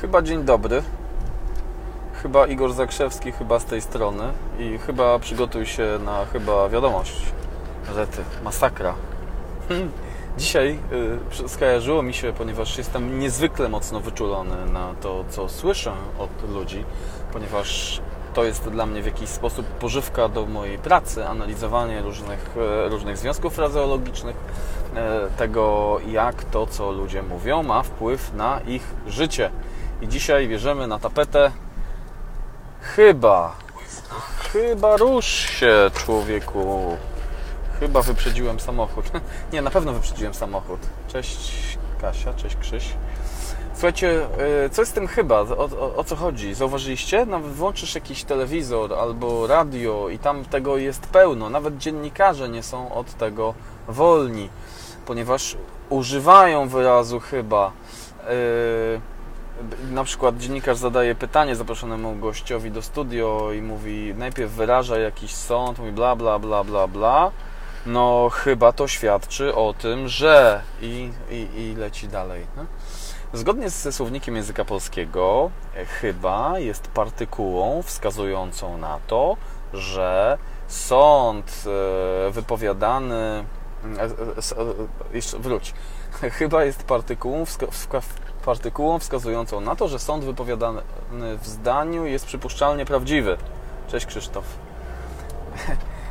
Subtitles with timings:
[0.00, 0.82] Chyba dzień dobry.
[2.22, 4.24] Chyba Igor Zakrzewski, chyba z tej strony.
[4.58, 7.22] I chyba przygotuj się na chyba wiadomość.
[7.94, 8.94] Rety, masakra.
[10.38, 10.78] Dzisiaj
[11.44, 16.84] y, skojarzyło mi się, ponieważ jestem niezwykle mocno wyczulony na to, co słyszę od ludzi,
[17.32, 18.00] ponieważ
[18.34, 23.18] to jest dla mnie w jakiś sposób pożywka do mojej pracy, analizowanie różnych, e, różnych
[23.18, 24.36] związków frazeologicznych,
[24.96, 29.50] e, tego jak to, co ludzie mówią, ma wpływ na ich życie.
[30.02, 31.50] I dzisiaj bierzemy na tapetę
[32.80, 33.56] chyba,
[34.52, 36.96] chyba rusz się człowieku.
[37.80, 39.04] Chyba wyprzedziłem samochód.
[39.52, 40.80] Nie, na pewno wyprzedziłem samochód.
[41.08, 42.94] Cześć Kasia, cześć Krzyś.
[43.72, 44.26] Słuchajcie,
[44.64, 45.40] e, co jest tym chyba?
[45.40, 46.54] O, o, o, co chodzi?
[46.54, 47.26] Zauważyliście?
[47.26, 51.50] Nawet włączysz jakiś telewizor albo radio i tam tego jest pełno.
[51.50, 53.54] Nawet dziennikarze nie są od tego
[53.88, 54.48] wolni,
[55.06, 55.56] ponieważ
[55.88, 57.72] używają wyrazu chyba.
[58.28, 59.15] Yy,
[59.90, 65.78] na przykład dziennikarz zadaje pytanie zaproszonemu gościowi do studio i mówi, najpierw wyraża jakiś sąd,
[65.78, 67.30] mówi bla, bla, bla, bla, bla.
[67.86, 70.62] No, chyba to świadczy o tym, że.
[70.80, 72.46] I, i, i leci dalej.
[73.32, 79.36] Zgodnie ze słownikiem języka polskiego, e, chyba jest partykułą wskazującą na to,
[79.72, 83.44] że sąd e, wypowiadany.
[83.98, 85.74] E, jeszcze wróć.
[86.38, 87.44] Chyba jest partykułą,
[88.46, 90.82] partykułą wskazującą na to, że sąd wypowiadany
[91.42, 93.36] w zdaniu jest przypuszczalnie prawdziwy.
[93.88, 94.44] Cześć Krzysztof.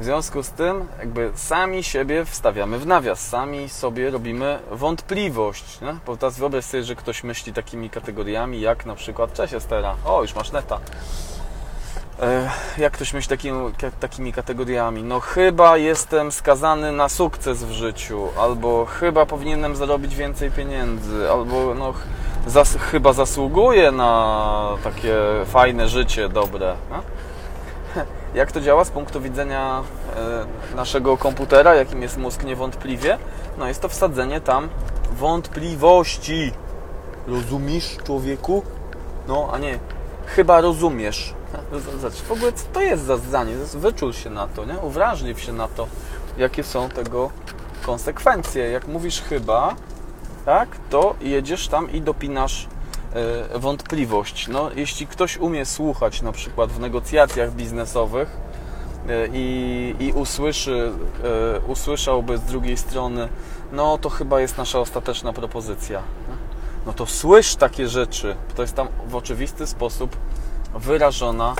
[0.00, 5.80] W związku z tym, jakby sami siebie wstawiamy w nawias, sami sobie robimy wątpliwość.
[5.80, 5.96] Nie?
[6.06, 10.22] Bo teraz wyobraź sobie, że ktoś myśli takimi kategoriami, jak na przykład Cześć Estera, o
[10.22, 10.80] już masz neta.
[12.22, 13.38] E, jak ktoś myśli
[14.00, 15.02] takimi, kategoriami?
[15.02, 21.74] No chyba jestem skazany na sukces w życiu, albo chyba powinienem zarobić więcej pieniędzy, albo
[21.74, 21.94] no
[22.46, 26.74] zas chyba zasługuję na takie fajne życie, dobre.
[26.90, 28.02] Nie?
[28.40, 29.82] Jak to działa z punktu widzenia
[30.72, 33.18] e, naszego komputera, jakim jest mózg niewątpliwie?
[33.58, 34.68] No jest to wsadzenie tam
[35.12, 36.52] wątpliwości.
[37.26, 38.62] Rozumiesz, człowieku?
[39.28, 39.78] No, a nie,
[40.26, 41.34] chyba rozumiesz.
[42.00, 43.52] Zobacz, w ogóle co to jest za zdanie?
[43.74, 44.78] Wyczul się na to, nie?
[44.78, 45.86] Uwrażliw się na to,
[46.38, 47.30] jakie są tego
[47.86, 48.70] konsekwencje.
[48.70, 49.74] Jak mówisz chyba,
[50.44, 52.68] tak, to jedziesz tam i dopinasz
[53.16, 54.48] E, wątpliwość.
[54.48, 58.36] No, jeśli ktoś umie słuchać na przykład w negocjacjach biznesowych
[59.08, 60.92] e, i, i usłyszy,
[61.24, 63.28] e, usłyszałby z drugiej strony,
[63.72, 66.02] no to chyba jest nasza ostateczna propozycja.
[66.86, 68.36] No to słysz takie rzeczy.
[68.56, 70.16] To jest tam w oczywisty sposób
[70.74, 71.54] wyrażona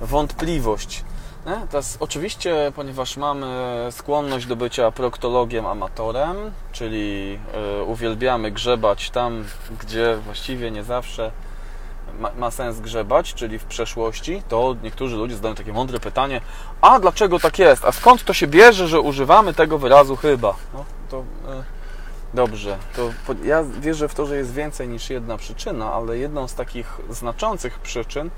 [0.00, 1.04] wątpliwość.
[1.46, 1.66] Nie?
[1.70, 3.46] Teraz oczywiście, ponieważ mamy
[3.90, 6.36] skłonność do bycia proktologiem amatorem,
[6.72, 7.38] czyli
[7.80, 9.44] y, uwielbiamy grzebać tam,
[9.80, 11.30] gdzie właściwie nie zawsze
[12.18, 16.40] ma, ma, sens grzebać, czyli w przeszłości, to niektórzy ludzie zadają takie mądre pytanie,
[16.80, 17.84] a dlaczego tak jest?
[17.84, 20.54] A skąd to się bierze, że używamy tego wyrazu chyba?
[20.74, 21.73] No, to y,
[22.34, 22.78] dobrze.
[22.96, 23.10] To,
[23.44, 27.78] ja wierzę w to, że jest więcej niż jedna przyczyna, ale jedną z takich znaczących
[27.78, 28.30] przyczyn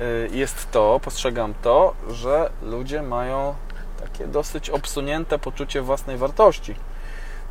[0.00, 3.54] Y, jest to, postrzegam to, że ludzie mają
[4.00, 6.74] takie dosyć obsunięte poczucie własnej wartości.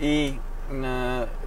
[0.00, 0.38] I
[0.70, 0.74] y,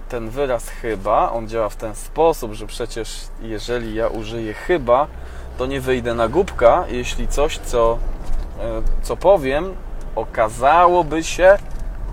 [0.08, 5.06] ten wyraz chyba, on działa w ten sposób, że przecież jeżeli ja użyję chyba,
[5.58, 7.98] to nie wyjdę na głupka, jeśli coś, co,
[8.56, 9.74] y, co powiem,
[10.16, 11.58] okazałoby się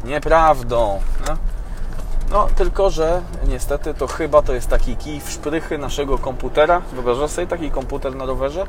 [0.03, 1.01] nieprawdą.
[1.27, 1.37] No?
[2.31, 6.81] No, tylko że niestety to chyba to jest taki kij w szprychy naszego komputera.
[6.93, 8.65] Wyobrażasz sobie taki komputer na rowerze?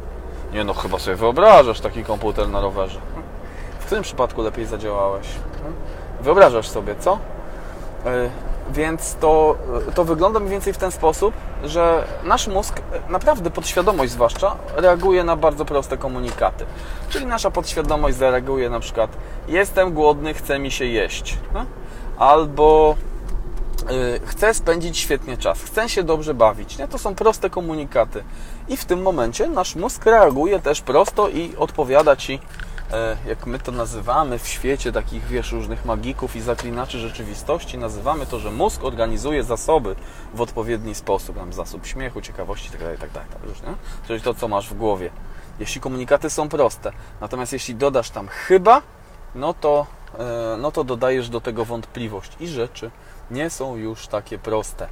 [0.52, 3.00] Nie no, chyba sobie wyobrażasz taki komputer na rowerze.
[3.80, 5.26] W którym przypadku lepiej zadziałałeś?
[6.20, 7.18] Wyobrażasz sobie, co?
[8.06, 8.30] E,
[8.70, 9.56] więc to,
[9.94, 11.34] to wygląda mniej więcej w ten sposób,
[11.64, 16.64] że nasz mózg, naprawdę podświadomość zwłaszcza, reaguje na bardzo proste komunikaty.
[17.08, 19.10] Czyli nasza podświadomość zareaguje na przykład
[19.48, 21.38] jestem głodny, chce mi się jeść.
[22.18, 23.09] Albo Y,
[24.26, 26.78] chcę spędzić świetnie czas, chcę się dobrze bawić.
[26.78, 26.88] Nie?
[26.88, 28.24] To są proste komunikaty.
[28.68, 32.38] I w tym momencie nasz mózg reaguje też prosto i odpowiada Ci,
[32.92, 38.26] e, jak my to nazywamy w świecie takich, wiesz, różnych magików i zaklinaczy rzeczywistości, nazywamy
[38.26, 39.96] to, że mózg organizuje zasoby
[40.34, 41.36] w odpowiedni sposób.
[41.36, 43.20] Tam zasób śmiechu, ciekawości itd., itd.
[43.48, 43.74] Już, nie?
[44.06, 45.10] Czyli to, co masz w głowie.
[45.60, 46.92] Jeśli komunikaty są proste.
[47.20, 48.82] Natomiast jeśli dodasz tam chyba,
[49.34, 49.86] no to,
[50.58, 52.90] no to dodajesz do tego wątpliwość i rzeczy
[53.30, 54.88] nie są już takie proste.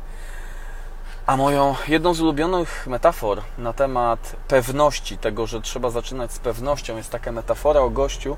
[1.27, 6.97] A moją jedną z ulubionych metafor na temat pewności, tego, że trzeba zaczynać z pewnością,
[6.97, 8.37] jest taka metafora o gościu,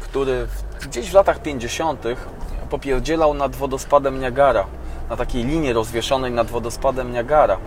[0.00, 0.46] który
[0.82, 2.04] gdzieś w latach 50.
[2.70, 4.66] popierdzielał nad wodospadem Niagara,
[5.08, 7.58] na takiej linie rozwieszonej nad wodospadem Niagara.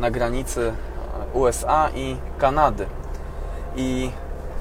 [0.00, 0.72] na granicy
[1.32, 2.86] USA i Kanady.
[3.76, 4.10] I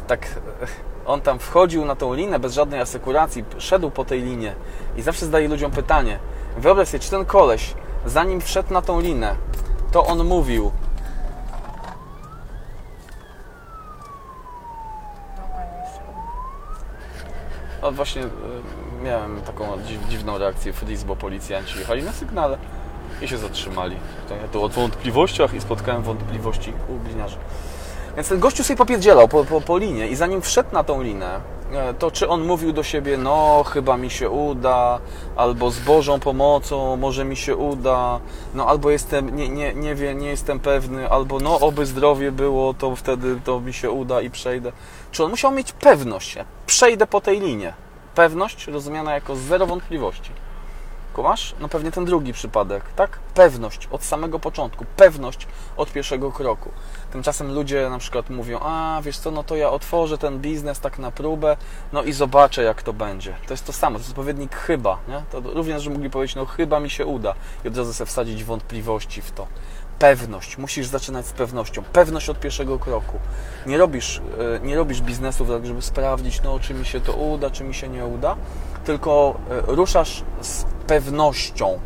[0.07, 0.25] tak
[0.61, 4.55] e, on tam wchodził na tą linę bez żadnej asekuracji, szedł po tej linie
[4.97, 6.19] i zawsze zadaje ludziom pytanie.
[6.57, 7.73] Wyobraź sobie, czy ten koleś,
[8.05, 9.35] zanim wszedł na tą linę,
[9.91, 10.71] to on mówił,
[17.81, 18.29] O, właśnie y,
[19.03, 22.57] miałem taką dziw, dziwną reakcję Freeze, bo policjanci jechali na sygnale
[23.21, 23.95] i się zatrzymali.
[24.41, 27.37] Ja tu o wątpliwościach i spotkałem wątpliwości u gliniarzy.
[28.19, 31.39] Więc ten gościu sobie popierdzielał po, po, po linie i zanim wszedł na tą linę,
[31.73, 34.99] e, to czy on mówił do siebie, no chyba mi się uda,
[35.35, 38.19] albo z Bożą pomocą może mi się uda,
[38.53, 42.95] no albo jestem, nie, nie, nie nie jestem pewny, albo no oby zdrowie było, to
[42.95, 44.71] wtedy to mi się uda i przejdę.
[45.11, 47.73] Czy on musiał mieć pewność, przejdę po tej linie.
[48.15, 50.31] Pewność rozumiana jako zero wątpliwości.
[51.19, 51.55] Kumasz?
[51.59, 53.19] No pewnie ten drugi przypadek, tak?
[53.33, 56.71] Pewność od samego początku, pewność od pierwszego kroku.
[57.11, 60.99] Tymczasem ludzie na przykład mówią, a wiesz co, no to ja otworzę ten biznes tak
[60.99, 61.57] na próbę,
[61.93, 63.35] no i zobaczę jak to będzie.
[63.47, 65.23] To jest to samo, to jest odpowiednik chyba, nie?
[65.31, 67.35] To również, że mogli powiedzieć, no chyba mi się uda
[67.65, 69.47] i od razu sobie wsadzić wątpliwości w to.
[69.99, 73.19] Pewność, musisz zaczynać z pewnością, pewność od pierwszego kroku.
[73.65, 74.21] Nie robisz,
[74.55, 77.73] e, nie robisz biznesu tak, żeby sprawdzić, no czy mi się to uda, czy mi
[77.73, 78.35] się nie uda,
[78.85, 81.79] tylko e, ruszasz z pewnością,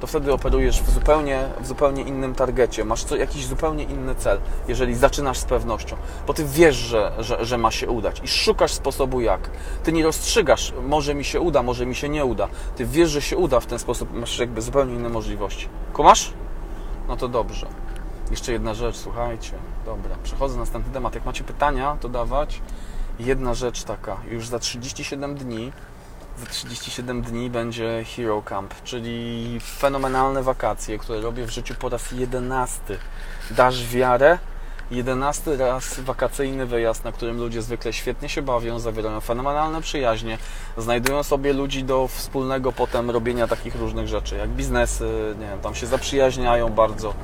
[0.00, 4.40] to wtedy operujesz w zupełnie, w zupełnie innym targecie, masz co, jakiś zupełnie inny cel,
[4.68, 5.96] jeżeli zaczynasz z pewnością,
[6.26, 9.50] bo ty wiesz, że, że, że ma się udać i szukasz sposobu jak.
[9.84, 12.48] Ty nie rozstrzygasz, może mi się uda, może mi się nie uda.
[12.76, 15.68] Ty wiesz, że się uda w ten sposób, masz jakby zupełnie inne możliwości.
[15.92, 16.32] Kumasz?
[17.08, 17.66] No to dobrze.
[18.30, 19.52] Jeszcze jedna rzecz, słuchajcie.
[19.84, 21.14] Dobra, przechodzę na następny temat.
[21.14, 22.62] Jak macie pytania, to dawać.
[23.18, 25.72] Jedna rzecz taka, już za 37 dni
[26.38, 32.12] za 37 dni będzie Hero Camp, czyli fenomenalne wakacje, które robię w życiu po raz
[32.12, 32.80] 11.
[33.50, 34.38] Dasz wiarę?
[34.90, 40.38] 11 raz wakacyjny wyjazd, na którym ludzie zwykle świetnie się bawią, zawierają fenomenalne przyjaźnie,
[40.76, 45.74] znajdują sobie ludzi do wspólnego potem robienia takich różnych rzeczy, jak biznesy, nie wiem, tam
[45.74, 47.14] się zaprzyjaźniają bardzo.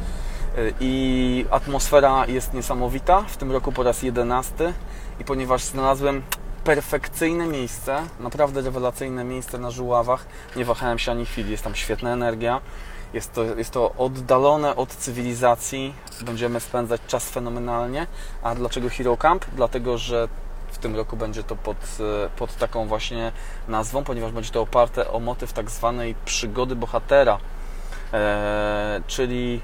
[0.80, 3.22] I atmosfera jest niesamowita.
[3.22, 4.72] W tym roku po raz 11
[5.20, 6.22] i ponieważ znalazłem
[6.64, 10.26] perfekcyjne miejsce, naprawdę rewelacyjne miejsce na Żuławach.
[10.56, 12.60] Nie wahałem się ani chwili, jest tam świetna energia.
[13.12, 18.06] Jest to, jest to oddalone od cywilizacji, będziemy spędzać czas fenomenalnie.
[18.42, 19.44] A dlaczego Hero Camp?
[19.56, 20.28] Dlatego, że
[20.72, 21.76] w tym roku będzie to pod,
[22.36, 23.32] pod taką właśnie
[23.68, 27.38] nazwą, ponieważ będzie to oparte o motyw tak zwanej przygody bohatera.
[28.12, 29.60] Eee, czyli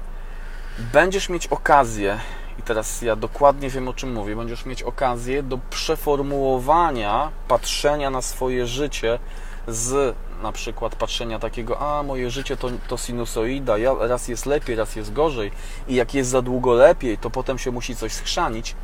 [0.93, 2.19] będziesz mieć okazję
[2.59, 8.21] i teraz ja dokładnie wiem o czym mówię, będziesz mieć okazję do przeformułowania patrzenia na
[8.21, 9.19] swoje życie
[9.67, 14.75] z na przykład patrzenia takiego, a moje życie to, to sinusoida, ja, raz jest lepiej,
[14.75, 15.51] raz jest gorzej.
[15.87, 18.75] I jak jest za długo lepiej, to potem się musi coś schrzanić,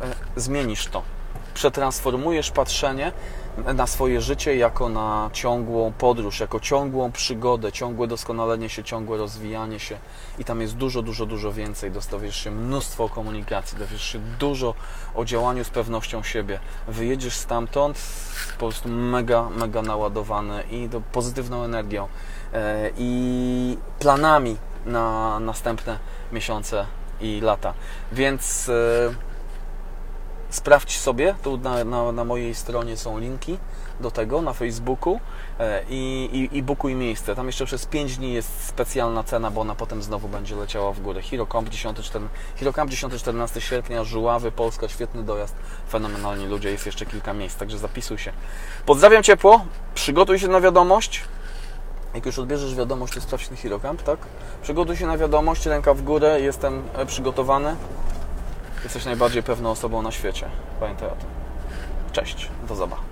[0.00, 1.02] e, zmienisz to.
[1.54, 3.12] Przetransformujesz patrzenie
[3.74, 9.78] na swoje życie jako na ciągłą podróż, jako ciągłą przygodę, ciągłe doskonalenie się, ciągłe rozwijanie
[9.78, 9.98] się
[10.38, 11.90] i tam jest dużo, dużo, dużo więcej.
[11.90, 14.74] Dostawiesz się mnóstwo komunikacji, dowiesz się dużo
[15.14, 16.60] o działaniu z pewnością siebie.
[16.88, 17.98] Wyjedziesz stamtąd
[18.52, 22.08] po prostu mega, mega naładowany i do pozytywną energią
[22.52, 24.56] e, i planami
[24.86, 25.98] na następne
[26.32, 26.86] miesiące
[27.20, 27.74] i lata.
[28.12, 29.27] Więc e,
[30.50, 33.58] sprawdź sobie, tu na, na, na, mojej stronie są linki
[34.00, 35.20] do tego na Facebooku
[35.58, 37.34] e, i, i, i miejsce.
[37.34, 41.00] Tam jeszcze przez 5 dni jest specjalna cena, bo ona potem znowu będzie leciała w
[41.00, 41.22] górę.
[41.22, 41.70] HeroCamp
[42.90, 45.56] 10-14 sierpnia, Żuławy, Polska, świetny dojazd,
[45.90, 48.32] fenomenalni ludzie, jest jeszcze kilka miejsc, także zapisuj się.
[48.86, 49.64] Pozdrawiam ciepło,
[49.94, 51.24] przygotuj się na wiadomość.
[52.14, 54.18] Jak już odbierzesz wiadomość, to sprawdź ten HeroCamp, tak?
[54.62, 57.76] Przygotuj się na wiadomość, ręka w górę, jestem e, przygotowany.
[58.84, 60.46] Jesteś najbardziej pewną osobą na świecie.
[60.80, 61.28] Pamiętaj o tym.
[62.12, 63.07] Cześć, do zobaczenia.